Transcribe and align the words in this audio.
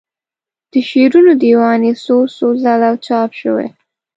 د 0.71 0.73
شعرونو 0.89 1.31
دیوان 1.43 1.79
یې 1.87 1.93
څو 2.03 2.17
څو 2.35 2.47
ځله 2.63 2.89
چاپ 3.05 3.31
شوی. 3.41 3.67